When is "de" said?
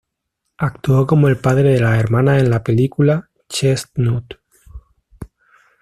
1.73-1.79